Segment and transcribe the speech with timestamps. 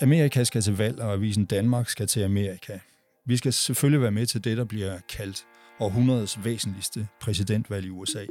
[0.00, 2.78] Amerika skal til valg, og avisen Danmark skal til Amerika.
[3.26, 5.46] Vi skal selvfølgelig være med til det, der bliver kaldt
[5.80, 8.24] århundredets væsentligste præsidentvalg i USA.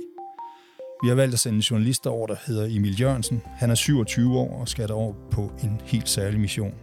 [1.04, 3.42] Vi har valgt at sende en journalist over, der hedder Emil Jørgensen.
[3.46, 6.74] Han er 27 år og skal derover på en helt særlig mission.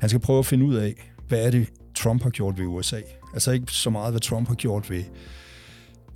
[0.00, 3.00] Han skal prøve at finde ud af, hvad er det, Trump har gjort ved USA.
[3.34, 5.04] Altså ikke så meget, hvad Trump har gjort ved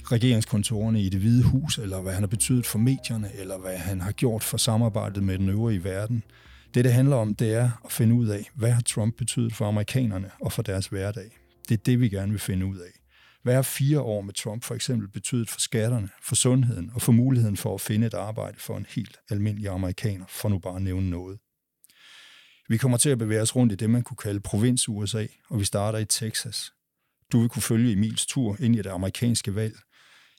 [0.04, 4.00] regeringskontorerne i det hvide hus, eller hvad han har betydet for medierne, eller hvad han
[4.00, 6.22] har gjort for samarbejdet med den øvrige verden.
[6.74, 9.66] Det, det handler om, det er at finde ud af, hvad har Trump betydet for
[9.66, 11.30] amerikanerne og for deres hverdag.
[11.68, 13.00] Det er det, vi gerne vil finde ud af.
[13.42, 17.12] Hvad har fire år med Trump for eksempel betydet for skatterne, for sundheden og for
[17.12, 20.82] muligheden for at finde et arbejde for en helt almindelig amerikaner, for nu bare at
[20.82, 21.38] nævne noget.
[22.68, 25.64] Vi kommer til at bevæge os rundt i det, man kunne kalde provins-USA, og vi
[25.64, 26.72] starter i Texas.
[27.32, 29.74] Du vil kunne følge Emils tur ind i det amerikanske valg,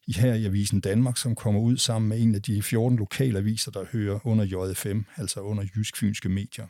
[0.08, 3.72] her i Avisen Danmark, som kommer ud sammen med en af de 14 lokale aviser,
[3.72, 6.68] der hører under JFM, altså under Jysk Fynske Medier.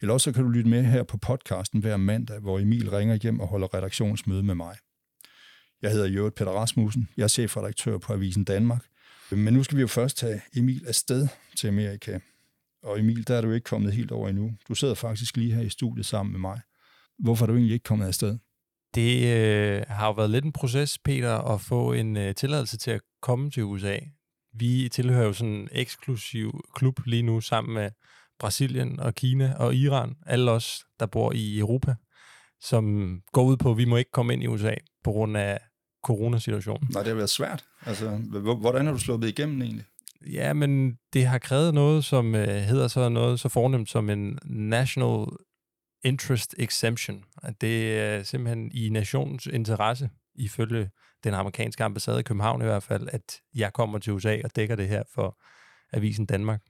[0.00, 3.40] Eller også kan du lytte med her på podcasten hver mandag, hvor Emil ringer hjem
[3.40, 4.76] og holder redaktionsmøde med mig.
[5.82, 7.08] Jeg hedder Jørgen Peter Rasmussen.
[7.16, 8.84] Jeg er chefredaktør på Avisen Danmark.
[9.30, 12.18] Men nu skal vi jo først tage Emil afsted til Amerika.
[12.82, 14.52] Og Emil, der er du ikke kommet helt over endnu.
[14.68, 16.60] Du sidder faktisk lige her i studiet sammen med mig.
[17.18, 18.38] Hvorfor er du egentlig ikke kommet afsted?
[18.94, 22.90] Det øh, har jo været lidt en proces, Peter, at få en øh, tilladelse til
[22.90, 23.96] at komme til USA.
[24.54, 27.90] Vi tilhører jo sådan en eksklusiv klub lige nu sammen med
[28.38, 30.16] Brasilien og Kina og Iran.
[30.26, 31.94] Alle os, der bor i Europa,
[32.60, 35.58] som går ud på, at vi må ikke komme ind i USA på grund af
[36.04, 36.88] coronasituationen.
[36.92, 37.64] Nej, det har været svært.
[37.86, 38.08] Altså,
[38.60, 39.84] hvordan har du sluppet igennem egentlig?
[40.32, 44.38] Ja, men det har krævet noget, som øh, hedder så noget så fornemt som en
[44.44, 45.26] National
[46.04, 47.24] Interest Exemption.
[47.60, 50.90] Det er simpelthen i nationens interesse, ifølge
[51.24, 54.76] den amerikanske ambassade i København i hvert fald, at jeg kommer til USA og dækker
[54.76, 55.38] det her for
[55.92, 56.60] Avisen Danmark.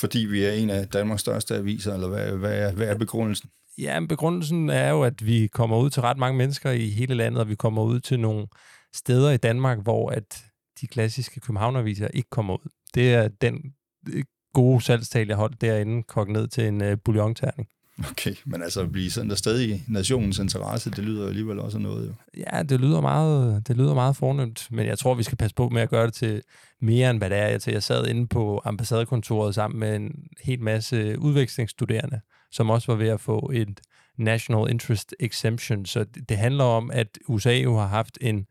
[0.00, 3.50] Fordi vi er en af Danmarks største aviser, eller hvad, hvad, er, hvad er begrundelsen?
[3.78, 7.40] Ja, begrundelsen er jo, at vi kommer ud til ret mange mennesker i hele landet,
[7.40, 8.46] og vi kommer ud til nogle
[8.94, 10.44] steder i Danmark, hvor at
[10.80, 12.70] de klassiske Københavneraviser ikke kommer ud.
[12.94, 13.74] Det er den
[14.08, 14.24] øh,
[14.54, 17.68] gode salgstal, jeg holdt derinde, kogt ned til en uh, bouillonterning.
[17.98, 21.78] Okay, men altså at blive sendt der stadig i nationens interesse, det lyder alligevel også
[21.78, 22.14] noget jo.
[22.52, 25.68] Ja, det lyder meget, det lyder meget fornemt, men jeg tror, vi skal passe på
[25.68, 26.42] med at gøre det til
[26.80, 27.46] mere end hvad det er.
[27.46, 30.10] Jeg, jeg sad inde på ambassadekontoret sammen med en
[30.42, 32.20] helt masse udvekslingsstuderende,
[32.50, 33.80] som også var ved at få et
[34.18, 35.86] National Interest Exemption.
[35.86, 38.46] Så det, det handler om, at USA jo har haft en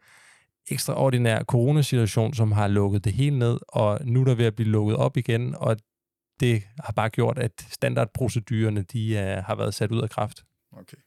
[0.72, 4.70] ekstraordinær coronasituation, som har lukket det hele ned, og nu er der ved at blive
[4.70, 5.78] lukket op igen, og
[6.42, 10.46] det har bare gjort, at standardprocedurerne de uh, har været sat ud af kraft.
[10.72, 10.98] Okay.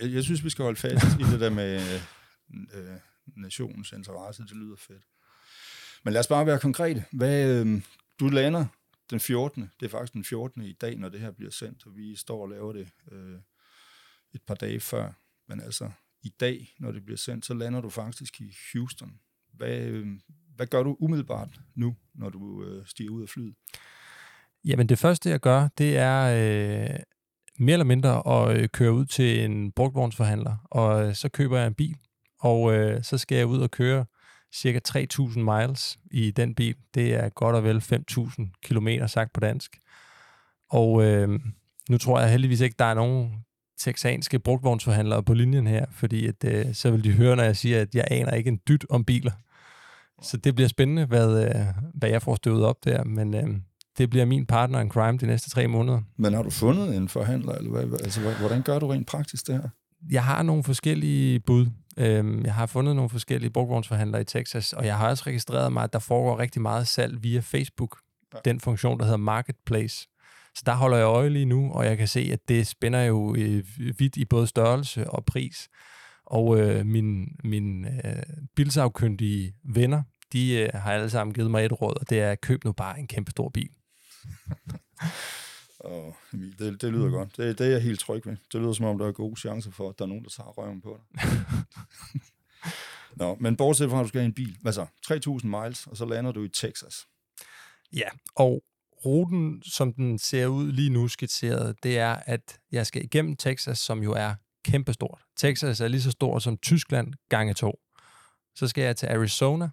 [0.00, 2.98] Jeg, jeg synes, vi skal holde fast i det der med øh, øh,
[3.36, 4.42] nationens interesse.
[4.42, 5.02] Det lyder fedt.
[6.04, 7.04] Men lad os bare være konkrete.
[7.12, 7.82] Hvad, øh,
[8.20, 8.66] du lander
[9.10, 9.70] den 14.
[9.80, 10.62] Det er faktisk den 14.
[10.62, 13.38] i dag, når det her bliver sendt, og vi står og laver det øh,
[14.34, 15.12] et par dage før.
[15.48, 15.90] Men altså,
[16.22, 19.20] i dag, når det bliver sendt, så lander du faktisk i Houston.
[19.52, 20.06] Hvad, øh,
[20.56, 23.54] hvad gør du umiddelbart nu, når du øh, stiger ud af flyet?
[24.64, 26.98] Jamen det første, jeg gør, det er øh,
[27.58, 31.66] mere eller mindre at øh, køre ud til en brugtvognsforhandler, og øh, så køber jeg
[31.66, 31.96] en bil,
[32.40, 34.04] og øh, så skal jeg ud og køre
[34.54, 36.76] cirka 3.000 miles i den bil.
[36.94, 39.78] Det er godt og vel 5.000 kilometer sagt på dansk.
[40.70, 41.40] Og øh,
[41.90, 43.32] nu tror jeg heldigvis ikke, der er nogen
[43.78, 47.80] texanske brugtvognsforhandlere på linjen her, fordi at, øh, så vil de høre, når jeg siger,
[47.80, 49.32] at jeg aner ikke en dyt om biler.
[50.22, 53.60] Så det bliver spændende, hvad, øh, hvad jeg får støvet op der, men øh,
[53.98, 56.02] det bliver min partner in crime de næste tre måneder.
[56.16, 58.00] Men har du fundet en forhandler, eller hvad?
[58.04, 59.68] Altså, hvordan gør du rent praktisk det her?
[60.10, 61.66] Jeg har nogle forskellige bud.
[61.96, 65.84] Øhm, jeg har fundet nogle forskellige brugvognsforhandlere i Texas, og jeg har også registreret mig,
[65.84, 67.98] at der foregår rigtig meget salg via Facebook.
[68.34, 68.38] Ja.
[68.44, 70.08] Den funktion, der hedder Marketplace.
[70.54, 73.34] Så der holder jeg øje lige nu, og jeg kan se, at det spænder jo
[73.34, 73.64] øh,
[73.98, 75.68] vidt i både størrelse og pris.
[76.26, 78.22] Og øh, mine min, øh,
[78.56, 80.02] bilsafkyndige venner,
[80.32, 82.98] de øh, har alle sammen givet mig et råd, og det er, køb nu bare
[83.00, 83.70] en kæmpe stor bil.
[85.78, 87.36] Og Emil, det, det lyder godt.
[87.36, 88.36] Det, det er jeg helt tryg ved.
[88.52, 90.48] Det lyder som om, der er gode chancer for, at der er nogen, der tager
[90.48, 91.22] røven på dig.
[93.20, 94.58] Nå, men bortset fra, at du skal have en bil.
[94.62, 94.86] Hvad så?
[95.06, 97.06] 3.000 miles, og så lander du i Texas.
[97.92, 98.62] Ja, og
[99.04, 103.78] ruten, som den ser ud lige nu skitseret, det er, at jeg skal igennem Texas,
[103.78, 104.34] som jo er
[104.64, 105.20] kæmpestort.
[105.36, 107.80] Texas er lige så stort som Tyskland gange to.
[108.54, 109.68] Så skal jeg til Arizona,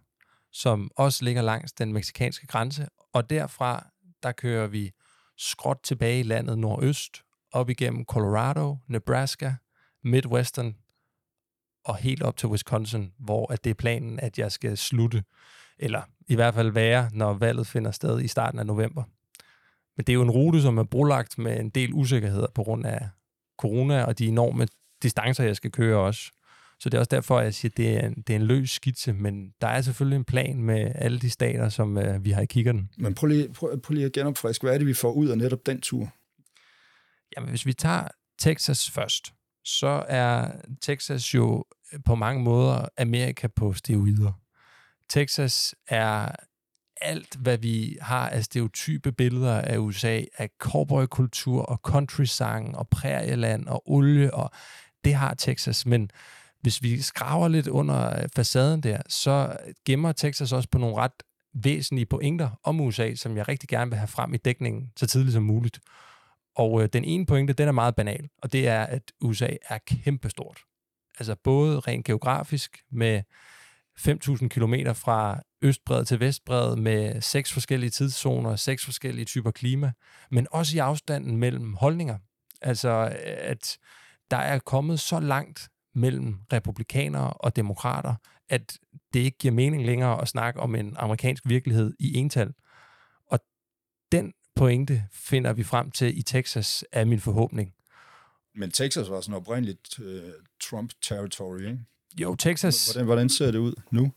[0.51, 3.87] som også ligger langs den meksikanske grænse, og derfra,
[4.23, 4.91] der kører vi
[5.37, 9.53] skråt tilbage i landet nordøst, op igennem Colorado, Nebraska,
[10.03, 10.75] Midwestern
[11.85, 15.23] og helt op til Wisconsin, hvor at det er planen, at jeg skal slutte,
[15.79, 19.03] eller i hvert fald være, når valget finder sted i starten af november.
[19.97, 22.85] Men det er jo en rute, som er brolagt med en del usikkerheder på grund
[22.85, 23.09] af
[23.57, 24.67] corona og de enorme
[25.03, 26.31] distancer, jeg skal køre også.
[26.81, 28.45] Så det er også derfor, at jeg siger, at det er, en, det er en
[28.45, 32.31] løs skitse, men der er selvfølgelig en plan med alle de stater, som uh, vi
[32.31, 32.89] har i kikkerten.
[32.97, 34.63] Men prøv lige, prøv, prøv lige at genopfriske.
[34.63, 36.13] Hvad er det, vi får ud af netop den tur?
[37.37, 38.07] Jamen, hvis vi tager
[38.39, 39.33] Texas først,
[39.65, 40.51] så er
[40.81, 41.65] Texas jo
[42.05, 44.31] på mange måder Amerika på steroider.
[45.09, 46.31] Texas er
[47.01, 53.67] alt, hvad vi har af stereotype billeder af USA, af cowboykultur og country-sang og prærieland
[53.67, 54.51] og olie, og
[55.03, 55.85] det har Texas.
[55.85, 56.11] Men
[56.61, 61.23] hvis vi skraver lidt under øh, facaden der, så gemmer Texas også på nogle ret
[61.53, 65.33] væsentlige pointer om USA, som jeg rigtig gerne vil have frem i dækningen så tidligt
[65.33, 65.79] som muligt.
[66.55, 69.77] Og øh, den ene pointe, den er meget banal, og det er, at USA er
[69.87, 70.59] kæmpestort.
[71.19, 73.21] Altså både rent geografisk med
[73.99, 79.91] 5.000 km fra østbred til vestbred med seks forskellige tidszoner, seks forskellige typer klima,
[80.31, 82.17] men også i afstanden mellem holdninger.
[82.61, 83.77] Altså, at
[84.31, 88.15] der er kommet så langt mellem republikanere og demokrater,
[88.49, 88.77] at
[89.13, 92.53] det ikke giver mening længere at snakke om en amerikansk virkelighed i ental.
[93.27, 93.39] Og
[94.11, 97.73] den pointe finder vi frem til i Texas, er min forhåbning.
[98.55, 100.05] Men Texas var sådan oprindeligt uh,
[100.63, 101.79] Trump-territory, ikke?
[102.21, 102.85] Jo, Texas...
[102.85, 104.11] Hvordan, hvordan ser det ud nu?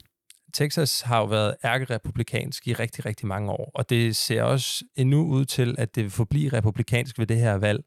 [0.53, 5.27] Texas har jo været ærkerepublikansk i rigtig, rigtig mange år, og det ser også endnu
[5.27, 7.85] ud til, at det vil forblive republikansk ved det her valg.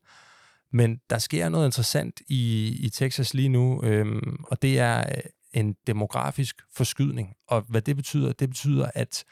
[0.71, 5.23] Men der sker noget interessant i, i Texas lige nu, øhm, og det er øh,
[5.53, 7.33] en demografisk forskydning.
[7.47, 9.23] Og hvad det betyder, det betyder, at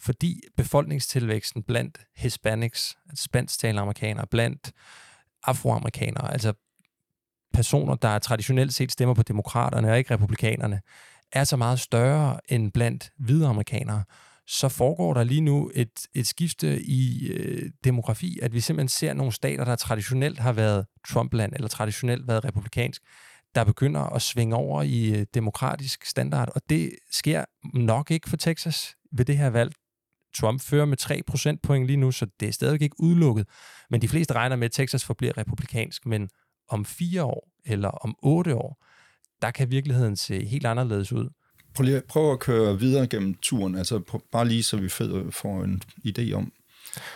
[0.00, 4.72] fordi befolkningstilvæksten blandt hispanics, altså spansktalende amerikanere, blandt
[5.42, 6.52] afroamerikanere, altså
[7.52, 10.80] personer, der traditionelt set stemmer på demokraterne og ikke republikanerne,
[11.32, 14.04] er så meget større end blandt hvide amerikanere,
[14.52, 19.12] så foregår der lige nu et, et skifte i øh, demografi, at vi simpelthen ser
[19.12, 23.02] nogle stater, der traditionelt har været Trumpland eller traditionelt været republikansk,
[23.54, 27.44] der begynder at svinge over i øh, demokratisk standard, og det sker
[27.74, 29.72] nok ikke for Texas ved det her valg.
[30.36, 33.46] Trump fører med 3 procentpoint lige nu, så det er stadig ikke udelukket.
[33.90, 36.28] Men de fleste regner med, at Texas forbliver republikansk, men
[36.68, 38.84] om fire år eller om otte år,
[39.42, 41.28] der kan virkeligheden se helt anderledes ud.
[41.74, 44.88] Prøv, lige, prøv at køre videre gennem turen, altså bare lige så vi
[45.30, 46.52] får en idé om,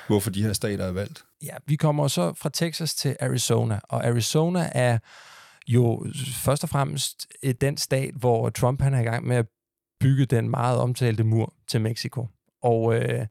[0.06, 1.25] hvorfor de her stater er valgt.
[1.43, 4.99] Ja, vi kommer så fra Texas til Arizona, og Arizona er
[5.69, 9.47] jo først og fremmest øh, den stat, hvor Trump han er i gang med at
[10.01, 12.29] bygge den meget omtalte mur til Mexico.
[12.62, 13.27] Og øh,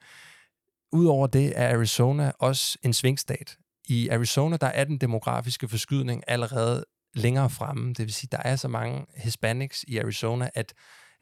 [0.92, 3.58] udover det er Arizona også en svingstat.
[3.88, 6.86] I Arizona der er den demografiske forskydning allerede
[7.16, 7.94] længere fremme.
[7.94, 10.74] Det vil sige, der er så mange hispanics i Arizona, at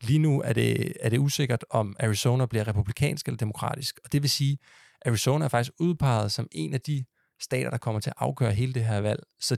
[0.02, 4.00] lige nu er det, er det usikkert, om Arizona bliver republikansk eller demokratisk.
[4.04, 4.58] Og det vil sige,
[5.06, 7.06] Arizona er faktisk udpeget som en af de
[7.42, 9.24] stater, der kommer til at afgøre hele det her valg.
[9.40, 9.58] Så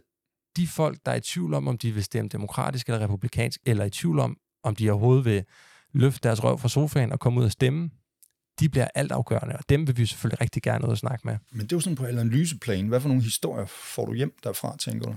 [0.57, 3.85] de folk, der er i tvivl om, om de vil stemme demokratisk eller republikansk, eller
[3.85, 5.43] i tvivl om, om de overhovedet vil
[5.93, 7.89] løfte deres røv fra sofaen og komme ud og stemme,
[8.59, 11.37] de bliver altafgørende, og dem vil vi selvfølgelig rigtig gerne ud og snakke med.
[11.51, 12.87] Men det er jo sådan på en analyseplan.
[12.87, 15.15] Hvad for nogle historier får du hjem derfra, tænker du?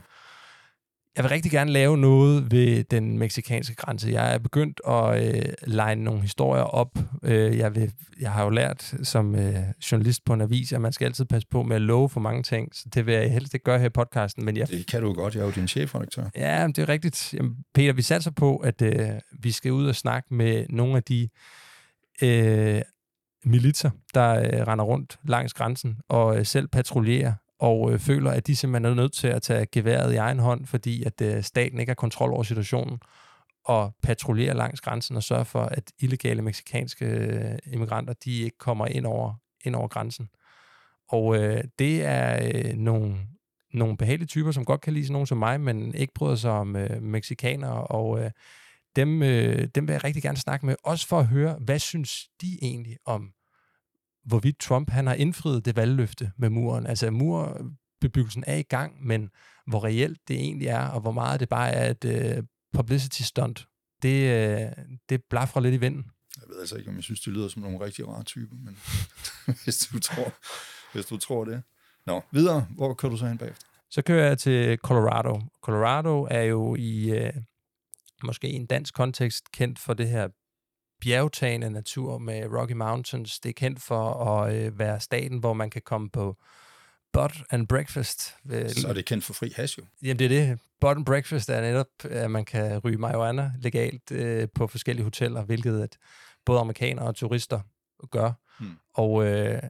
[1.17, 4.09] Jeg vil rigtig gerne lave noget ved den meksikanske grænse.
[4.09, 6.99] Jeg er begyndt at øh, line nogle historier op.
[7.23, 9.55] Øh, jeg, vil, jeg har jo lært som øh,
[9.93, 12.43] journalist på en avis, at man skal altid passe på med at love for mange
[12.43, 12.75] ting.
[12.75, 14.45] Så det vil jeg helst ikke gøre her i podcasten.
[14.45, 15.35] Men jeg, det kan du godt.
[15.35, 16.25] Jeg er jo din chefredaktør.
[16.37, 17.35] Ja, det er rigtigt.
[17.35, 19.11] Jamen, Peter, vi satser på, at øh,
[19.43, 21.29] vi skal ud og snakke med nogle af de
[22.23, 22.83] øh,
[23.45, 28.47] militser, der øh, render rundt langs grænsen og øh, selv patruljerer og øh, føler, at
[28.47, 31.81] de simpelthen er nødt til at tage geværet i egen hånd, fordi at øh, staten
[31.81, 32.99] ikke har kontrol over situationen,
[33.65, 38.87] og patruljere langs grænsen og sørge for, at illegale meksikanske øh, immigranter, de ikke kommer
[38.87, 39.35] ind over,
[39.65, 40.29] ind over grænsen.
[41.09, 43.17] Og øh, det er øh, nogle,
[43.73, 46.51] nogle behagelige typer, som godt kan lide sådan nogen som mig, men ikke bryder sig
[46.51, 48.31] om øh, meksikanere, og øh,
[48.97, 52.29] dem, øh, dem vil jeg rigtig gerne snakke med, også for at høre, hvad synes
[52.41, 53.33] de egentlig om
[54.27, 56.87] hvorvidt Trump han har indfriet det valgløfte med muren.
[56.87, 59.31] Altså murbebyggelsen er i gang, men
[59.67, 63.69] hvor reelt det egentlig er, og hvor meget det bare er et uh, publicity stunt,
[64.03, 64.17] det,
[64.57, 66.11] uh, det blaffer lidt i vinden.
[66.37, 68.79] Jeg ved altså ikke, om jeg synes, det lyder som nogle rigtig rare typer, men
[69.65, 70.33] hvis, du tror,
[70.93, 71.63] hvis du tror det.
[72.07, 72.67] Nå, videre.
[72.71, 73.67] Hvor kører du så hen bagefter?
[73.91, 75.41] Så kører jeg til Colorado.
[75.63, 77.43] Colorado er jo i uh,
[78.25, 80.29] måske en dansk kontekst kendt for det her
[81.01, 83.41] bjergtagende natur med Rocky Mountains.
[83.41, 86.37] Det er kendt for at øh, være staten, hvor man kan komme på
[87.13, 88.35] bud and breakfast.
[88.69, 89.85] Så er det kendt for fri hash jo.
[90.03, 90.59] Jamen det er det.
[90.81, 95.45] Bud and breakfast er netop, at man kan ryge marijuana legalt øh, på forskellige hoteller,
[95.45, 95.99] hvilket at
[96.47, 97.61] både amerikanere og turister
[98.11, 98.33] gør.
[98.59, 98.77] Hmm.
[98.95, 99.63] Og øh,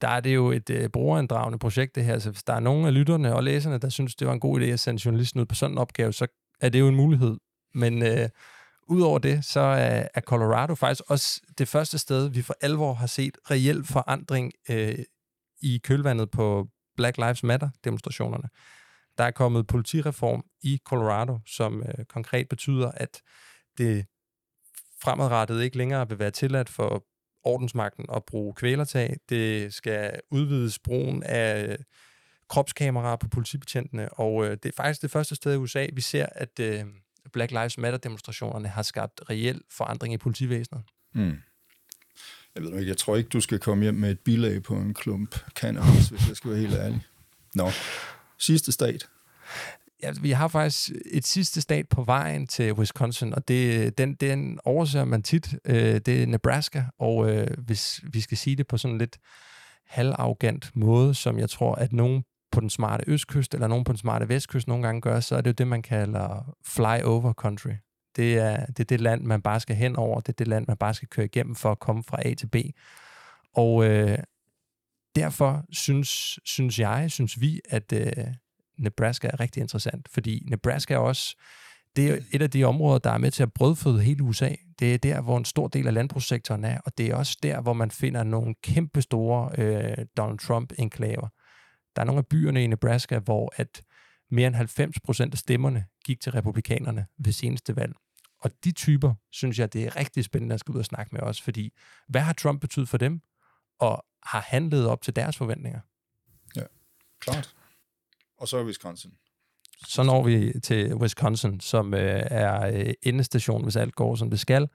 [0.00, 2.18] der er det jo et øh, brugerinddragende projekt, det her.
[2.18, 4.60] Så hvis der er nogen af lytterne og læserne, der synes, det var en god
[4.60, 6.26] idé at sende journalisten ud på sådan en opgave, så
[6.60, 7.36] er det jo en mulighed.
[7.74, 8.28] Men øh,
[8.90, 13.06] udover det, så er, er Colorado faktisk også det første sted, vi for alvor har
[13.06, 14.98] set reel forandring øh,
[15.62, 18.48] i kølvandet på Black Lives Matter-demonstrationerne.
[19.18, 23.22] Der er kommet politireform i Colorado, som øh, konkret betyder, at
[23.78, 24.06] det
[25.02, 27.04] fremadrettet ikke længere vil være tilladt for
[27.42, 29.16] ordensmagten at bruge kvælertag.
[29.28, 31.78] Det skal udvides brugen af øh,
[32.48, 36.26] kropskameraer på politibetjentene, og øh, det er faktisk det første sted i USA, vi ser,
[36.32, 36.84] at øh,
[37.32, 40.82] Black Lives Matter-demonstrationerne har skabt reel forandring i politivæsenet.
[41.14, 41.36] Mm.
[42.54, 44.94] Jeg ved ikke, jeg tror ikke, du skal komme hjem med et bilag på en
[44.94, 47.00] klump cannabis, hvis jeg skal være helt ærlig.
[47.54, 47.70] Nå,
[48.38, 49.08] sidste stat.
[50.02, 54.60] Ja, vi har faktisk et sidste stat på vejen til Wisconsin, og det, den, den
[54.64, 55.54] overser man tit.
[55.64, 59.18] Øh, det er Nebraska, og øh, hvis vi skal sige det på sådan lidt
[59.86, 63.98] halvarrogant måde, som jeg tror, at nogen på den smarte østkyst eller nogen på den
[63.98, 67.72] smarte vestkyst nogle gange gør, så er det jo det, man kalder fly-over country.
[68.16, 70.20] Det er, det er det land, man bare skal hen over.
[70.20, 72.46] Det er det land, man bare skal køre igennem for at komme fra A til
[72.46, 72.56] B.
[73.54, 74.18] Og øh,
[75.16, 78.26] derfor synes, synes jeg, synes vi, at øh,
[78.78, 81.36] Nebraska er rigtig interessant, fordi Nebraska er også
[81.96, 84.50] det er et af de områder, der er med til at brødføde hele USA.
[84.78, 87.60] Det er der, hvor en stor del af landbrugssektoren er, og det er også der,
[87.60, 91.28] hvor man finder nogle kæmpe store øh, Donald Trump-enklaver.
[92.00, 93.82] Der er nogle af byerne i Nebraska, hvor at
[94.30, 97.92] mere end 90 procent af stemmerne gik til republikanerne ved seneste valg.
[98.40, 101.22] Og de typer, synes jeg, det er rigtig spændende at skal ud og snakke med
[101.22, 101.72] os, fordi
[102.08, 103.20] hvad har Trump betydet for dem,
[103.78, 105.80] og har han levet op til deres forventninger?
[106.56, 106.64] Ja,
[107.20, 107.54] klart.
[108.36, 109.12] Og så er Wisconsin.
[109.86, 114.40] Så når vi til Wisconsin, som øh, er øh, endestation, hvis alt går, som det
[114.40, 114.68] skal.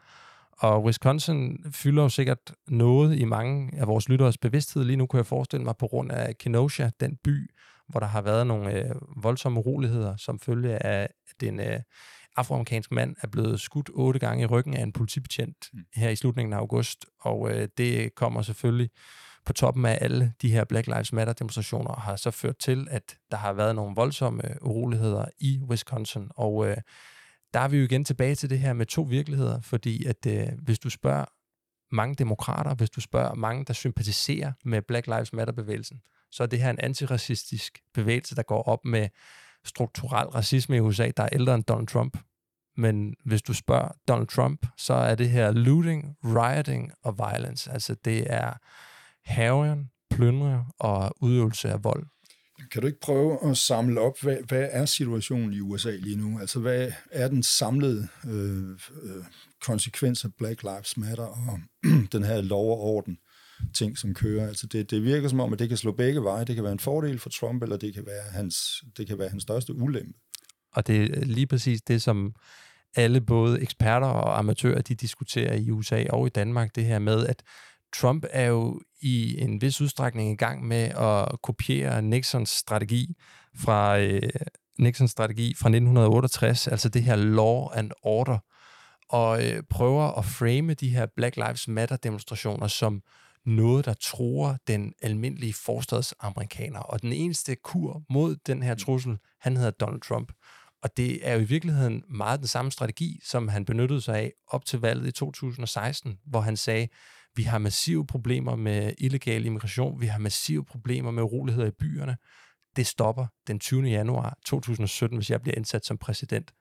[0.57, 4.83] Og Wisconsin fylder jo sikkert noget i mange af vores lytteres bevidsthed.
[4.83, 7.51] Lige nu kunne jeg forestille mig på grund af Kenosha, den by,
[7.87, 11.09] hvor der har været nogle øh, voldsomme uroligheder, som følge af
[11.39, 11.79] den øh,
[12.35, 15.79] afroamerikanske mand er blevet skudt otte gange i ryggen af en politibetjent mm.
[15.95, 17.05] her i slutningen af august.
[17.21, 18.89] Og øh, det kommer selvfølgelig
[19.45, 23.37] på toppen af alle de her Black Lives Matter-demonstrationer, har så ført til, at der
[23.37, 26.27] har været nogle voldsomme uroligheder i Wisconsin.
[26.35, 26.77] Og øh,
[27.55, 30.47] der er vi jo igen tilbage til det her med to virkeligheder, fordi at øh,
[30.61, 31.25] hvis du spørger
[31.91, 36.61] mange demokrater, hvis du spørger mange, der sympatiserer med Black Lives Matter-bevægelsen, så er det
[36.61, 39.09] her en antiracistisk bevægelse, der går op med
[39.65, 42.17] strukturel racisme i USA, der er ældre end Donald Trump.
[42.77, 47.71] Men hvis du spørger Donald Trump, så er det her looting, rioting og violence.
[47.71, 48.53] Altså det er
[49.25, 52.07] haven, plyndring og udøvelse af vold.
[52.71, 56.39] Kan du ikke prøve at samle op, hvad, hvad er situationen i USA lige nu?
[56.39, 58.69] Altså, hvad er den samlede øh,
[59.03, 59.23] øh,
[59.65, 61.59] konsekvens af Black Lives Matter og
[62.13, 63.17] den her lov og orden
[63.73, 64.47] ting, som kører?
[64.47, 66.45] Altså, det, det virker som om, at det kan slå begge veje.
[66.45, 69.29] Det kan være en fordel for Trump, eller det kan være hans, det kan være
[69.29, 70.19] hans største ulempe.
[70.73, 72.35] Og det er lige præcis det, som
[72.95, 77.27] alle både eksperter og amatører, de diskuterer i USA og i Danmark, det her med,
[77.27, 77.43] at
[78.01, 83.15] Trump er jo i en vis udstrækning i gang med at kopiere Nixons strategi
[83.55, 84.29] fra øh,
[84.79, 88.37] Nixons strategi fra 1968, altså det her law and order,
[89.09, 93.01] og øh, prøver at frame de her Black Lives Matter demonstrationer som
[93.45, 96.79] noget, der tror den almindelige forstadsamerikaner.
[96.79, 100.31] Og den eneste kur mod den her trussel, han hedder Donald Trump.
[100.83, 104.33] Og det er jo i virkeligheden meget den samme strategi, som han benyttede sig af
[104.47, 106.87] op til valget i 2016, hvor han sagde,
[107.35, 110.01] vi har massive problemer med illegal immigration.
[110.01, 112.17] Vi har massive problemer med uroligheder i byerne.
[112.75, 113.83] Det stopper den 20.
[113.83, 116.53] januar 2017, hvis jeg bliver indsat som præsident.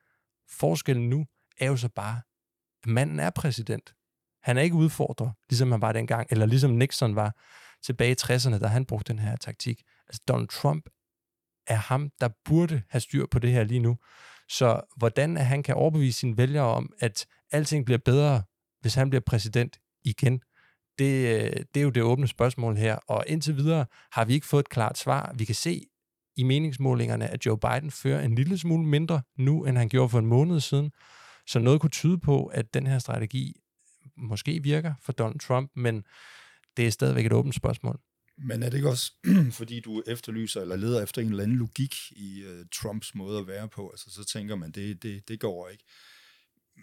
[0.50, 1.26] Forskellen nu
[1.60, 2.20] er jo så bare,
[2.82, 3.94] at manden er præsident.
[4.42, 7.36] Han er ikke udfordret, ligesom han var dengang, eller ligesom Nixon var
[7.82, 9.82] tilbage i 60'erne, da han brugte den her taktik.
[10.08, 10.88] Altså Donald Trump
[11.66, 13.96] er ham, der burde have styr på det her lige nu.
[14.48, 18.42] Så hvordan han kan overbevise sine vælgere om, at alting bliver bedre,
[18.80, 20.40] hvis han bliver præsident igen,
[20.98, 24.46] det, øh, det er jo det åbne spørgsmål her, og indtil videre har vi ikke
[24.46, 25.34] fået et klart svar.
[25.38, 25.86] Vi kan se
[26.36, 30.18] i meningsmålingerne, at Joe Biden fører en lille smule mindre nu, end han gjorde for
[30.18, 30.92] en måned siden.
[31.46, 33.60] Så noget kunne tyde på, at den her strategi
[34.16, 36.04] måske virker for Donald Trump, men
[36.76, 38.00] det er stadigvæk et åbent spørgsmål.
[38.38, 39.12] Men er det ikke også,
[39.58, 43.46] fordi du efterlyser eller leder efter en eller anden logik i uh, Trumps måde at
[43.46, 43.90] være på?
[43.90, 45.84] Altså, så tænker man, det, det, det går ikke.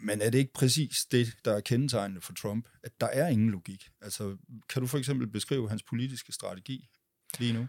[0.04, 3.50] Men er det ikke præcis det, der er kendetegnende for Trump, at der er ingen
[3.50, 3.90] logik?
[4.02, 4.38] Altså,
[4.70, 6.90] kan du for eksempel beskrive hans politiske strategi
[7.40, 7.68] lige nu?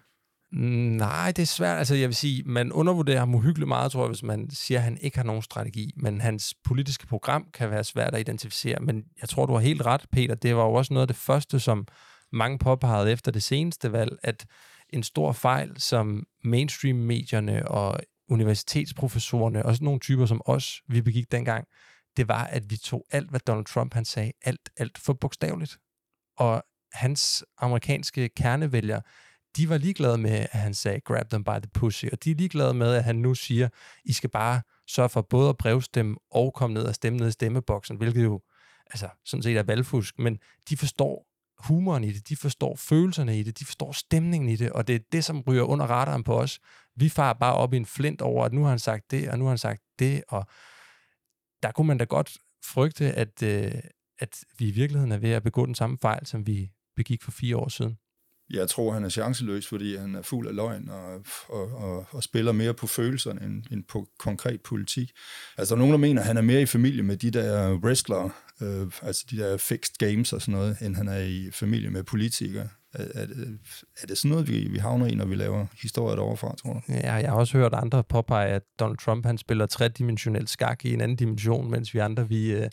[0.52, 1.78] Nej, det er svært.
[1.78, 4.84] Altså, jeg vil sige, man undervurderer ham uhyggeligt meget, tror jeg, hvis man siger, at
[4.84, 5.92] han ikke har nogen strategi.
[5.96, 8.80] Men hans politiske program kan være svært at identificere.
[8.80, 10.34] Men jeg tror, du har helt ret, Peter.
[10.34, 11.86] Det var jo også noget af det første, som
[12.32, 14.46] mange påpegede efter det seneste valg, at
[14.90, 21.32] en stor fejl, som mainstream-medierne og universitetsprofessorerne, og sådan nogle typer som os, vi begik
[21.32, 21.66] dengang,
[22.16, 25.78] det var, at vi tog alt, hvad Donald Trump han sagde, alt, alt for bogstaveligt.
[26.36, 29.00] Og hans amerikanske kernevælger,
[29.56, 32.34] de var ligeglade med, at han sagde, grab them by the pussy, og de er
[32.34, 33.68] ligeglade med, at han nu siger,
[34.04, 37.32] I skal bare sørge for både at brevstemme og komme ned og stemme ned i
[37.32, 38.40] stemmeboksen, hvilket jo
[38.86, 40.38] altså, sådan set er valgfusk, men
[40.68, 41.26] de forstår
[41.58, 44.94] humoren i det, de forstår følelserne i det, de forstår stemningen i det, og det
[44.94, 46.60] er det, som ryger under radaren på os.
[46.96, 49.38] Vi farer bare op i en flint over, at nu har han sagt det, og
[49.38, 50.46] nu har han sagt det, og
[51.62, 53.72] der kunne man da godt frygte, at, øh,
[54.18, 57.30] at vi i virkeligheden er ved at begå den samme fejl, som vi begik for
[57.30, 57.96] fire år siden.
[58.50, 62.22] Jeg tror, han er chanceløs, fordi han er fuld af løgn og, og, og, og
[62.22, 65.10] spiller mere på følelserne end, end på konkret politik.
[65.58, 67.74] Altså, der er nogen, der mener, at han er mere i familie med de der
[67.74, 68.30] wrestlere,
[68.62, 72.02] øh, altså de der fixed games og sådan noget, end han er i familie med
[72.04, 72.68] politikere.
[72.94, 73.58] Er, er, det,
[74.02, 76.80] er det sådan noget, vi, vi havner i, når vi laver historier derovre tror du?
[76.88, 80.94] Ja, jeg har også hørt andre påpege, at Donald Trump han spiller tredimensionel skak i
[80.94, 82.70] en anden dimension, mens vi andre vi, øh,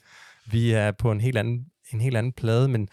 [0.51, 2.89] vi er på en helt anden, en helt anden plade, men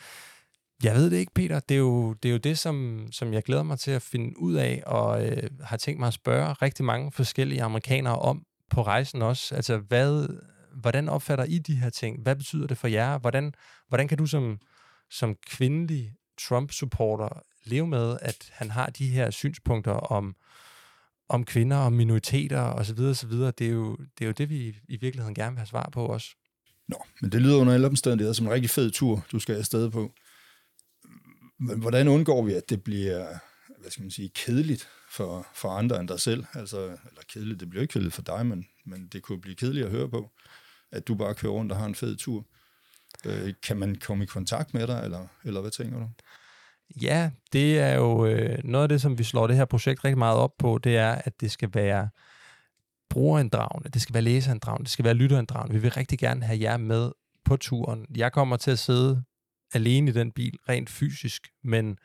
[0.82, 1.60] jeg ved det ikke, Peter.
[1.60, 4.38] Det er jo det, er jo det som, som jeg glæder mig til at finde
[4.38, 8.82] ud af, og øh, har tænkt mig at spørge rigtig mange forskellige amerikanere om på
[8.82, 9.54] rejsen også.
[9.54, 10.28] Altså, hvad,
[10.80, 12.22] hvordan opfatter I de her ting?
[12.22, 13.18] Hvad betyder det for jer?
[13.18, 13.52] Hvordan,
[13.88, 14.58] hvordan kan du som,
[15.10, 20.36] som kvindelig Trump-supporter leve med, at han har de her synspunkter om,
[21.28, 23.00] om kvinder og minoriteter osv.
[23.00, 23.30] osv.
[23.30, 26.06] Det, er jo, det er jo det, vi i virkeligheden gerne vil have svar på
[26.06, 26.28] også.
[26.88, 29.90] Nå, men det lyder under alle omstændigheder som en rigtig fed tur, du skal afsted
[29.90, 30.12] på.
[31.58, 33.38] Men hvordan undgår vi, at det bliver
[33.86, 36.44] hvad skal man sige, kedeligt for, for andre end dig selv?
[36.54, 39.86] Altså, eller kedeligt, det bliver ikke kedeligt for dig, men, men det kunne blive kedeligt
[39.86, 40.30] at høre på,
[40.90, 42.46] at du bare kører rundt og har en fed tur.
[43.26, 46.08] Øh, kan man komme i kontakt med dig, eller, eller hvad tænker du?
[47.02, 50.18] Ja, det er jo øh, noget af det, som vi slår det her projekt rigtig
[50.18, 52.08] meget op på, det er, at det skal være
[53.10, 55.74] brugerinddragende, det skal være læserinddragende, det skal være lytterinddragende.
[55.74, 57.12] Vi vil rigtig gerne have jer med
[57.44, 58.06] på turen.
[58.16, 59.22] Jeg kommer til at sidde
[59.74, 61.98] alene i den bil, rent fysisk, men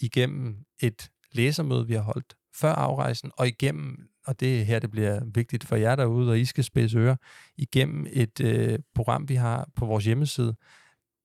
[0.00, 5.20] igennem et læsermøde, vi har holdt før afrejsen, og igennem, og det her, det bliver
[5.34, 7.16] vigtigt for jer derude, og I skal spidse ører,
[7.56, 10.54] igennem et øh, program, vi har på vores hjemmeside,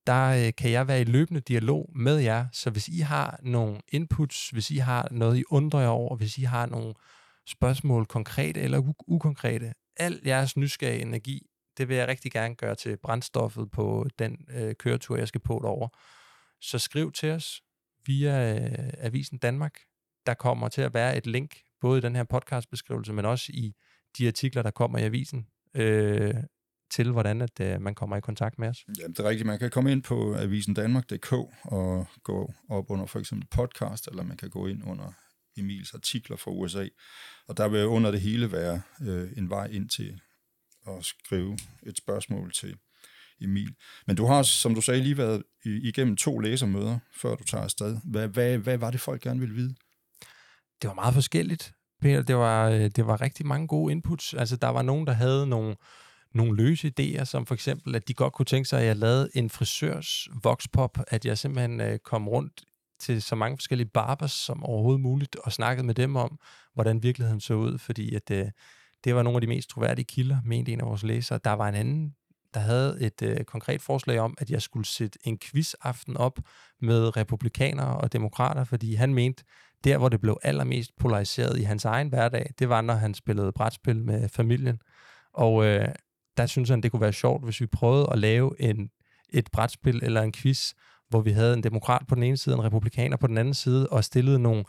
[0.07, 3.79] der øh, kan jeg være i løbende dialog med jer, så hvis I har nogle
[3.87, 6.93] inputs, hvis I har noget, I undrer jer over, hvis I har nogle
[7.47, 12.75] spørgsmål, konkrete eller u- ukonkrete, al jeres nysgerrige energi det vil jeg rigtig gerne gøre
[12.75, 15.87] til brændstoffet på den øh, køretur, jeg skal på derover.
[16.61, 17.61] Så skriv til os
[18.05, 19.79] via øh, Avisen Danmark.
[20.25, 23.73] Der kommer til at være et link, både i den her podcastbeskrivelse, men også i
[24.17, 26.33] de artikler, der kommer i avisen, øh,
[26.91, 28.85] til hvordan at, øh, man kommer i kontakt med os.
[28.99, 29.47] Jamen, det er rigtigt.
[29.47, 34.37] Man kan komme ind på avisendanmark.dk og gå op under for eksempel podcast, eller man
[34.37, 35.13] kan gå ind under
[35.57, 36.87] Emils artikler fra USA.
[37.47, 40.19] Og der vil under det hele være øh, en vej ind til
[40.87, 42.75] at skrive et spørgsmål til
[43.41, 43.75] Emil.
[44.07, 47.97] Men du har, som du sagde, lige været igennem to læsermøder, før du tager afsted.
[48.03, 49.75] Hvad, hvad, hvad var det, folk gerne ville vide?
[50.81, 52.21] Det var meget forskelligt, Peter.
[52.21, 54.33] Det var, øh, det var rigtig mange gode inputs.
[54.33, 55.75] Altså, der var nogen, der havde nogle,
[56.33, 59.29] nogle løse idéer, som for eksempel, at de godt kunne tænke sig, at jeg lavede
[59.33, 62.61] en frisørs voxpop, at jeg simpelthen øh, kom rundt
[62.99, 66.39] til så mange forskellige barbers som overhovedet muligt, og snakkede med dem om,
[66.73, 68.45] hvordan virkeligheden så ud, fordi at, øh,
[69.03, 71.39] det var nogle af de mest troværdige kilder, mente en af vores læsere.
[71.43, 72.15] Der var en anden,
[72.53, 76.39] der havde et øh, konkret forslag om, at jeg skulle sætte en quizaften op
[76.81, 79.43] med republikanere og demokrater, fordi han mente,
[79.83, 83.51] der hvor det blev allermest polariseret i hans egen hverdag, det var, når han spillede
[83.51, 84.79] brætspil med familien.
[85.33, 85.87] Og øh,
[86.37, 88.89] der synes han, det kunne være sjovt, hvis vi prøvede at lave en,
[89.29, 90.73] et brætspil eller en quiz,
[91.09, 93.87] hvor vi havde en demokrat på den ene side, en republikaner på den anden side,
[93.89, 94.65] og stillede nogle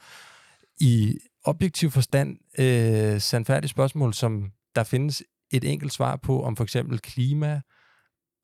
[0.81, 6.65] i objektiv forstand øh, sandfærdige spørgsmål, som der findes et enkelt svar på, om for
[6.65, 7.61] eksempel klima,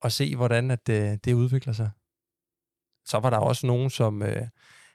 [0.03, 1.91] og se, hvordan at, øh, det udvikler sig.
[3.07, 4.47] Så var der også nogen, som øh,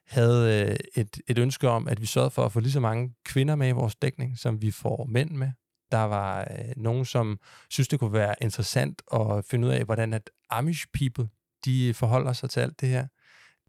[0.07, 3.15] havde øh, et, et ønske om, at vi sørgede for at få lige så mange
[3.25, 5.51] kvinder med i vores dækning, som vi får mænd med.
[5.91, 10.13] Der var øh, nogen, som synes, det kunne være interessant at finde ud af, hvordan
[10.13, 11.29] at Amish people,
[11.65, 13.07] de forholder sig til alt det her.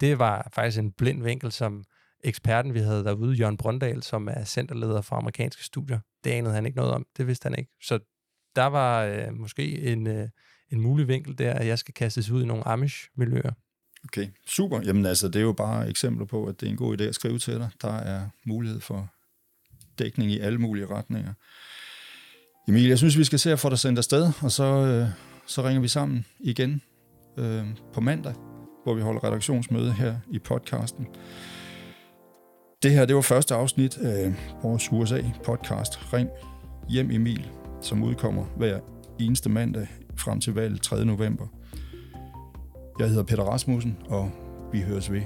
[0.00, 1.84] Det var faktisk en blind vinkel, som
[2.24, 6.00] eksperten, vi havde derude, Jørgen Brøndal, som er centerleder for amerikanske studier.
[6.24, 7.06] Det anede han ikke noget om.
[7.16, 7.70] Det vidste han ikke.
[7.82, 7.98] Så
[8.56, 10.28] der var øh, måske en, øh,
[10.70, 13.52] en mulig vinkel der, at jeg skal kastes ud i nogle Amish-miljøer.
[14.04, 14.80] Okay, super.
[14.84, 17.14] Jamen altså, det er jo bare eksempler på, at det er en god idé at
[17.14, 17.68] skrive til dig.
[17.82, 19.08] Der er mulighed for
[19.98, 21.32] dækning i alle mulige retninger.
[22.68, 25.08] Emil, jeg synes, vi skal se at få dig sendt afsted, og så, øh,
[25.46, 26.82] så ringer vi sammen igen
[27.38, 28.34] øh, på mandag.
[28.84, 31.06] hvor vi holder redaktionsmøde her i podcasten.
[32.82, 36.28] Det her, det var første afsnit af vores USA-podcast Ring
[36.88, 38.80] Hjem Emil, som udkommer hver
[39.18, 41.04] eneste mandag frem til valget 3.
[41.04, 41.46] november.
[42.98, 44.30] Jeg hedder Peter Rasmussen, og
[44.72, 45.22] vi høres ved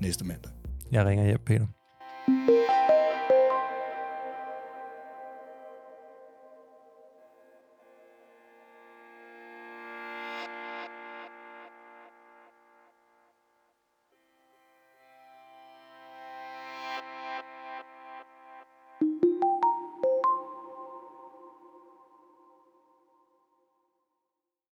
[0.00, 0.52] næste mandag.
[0.92, 1.66] Jeg ringer hjem, Peter.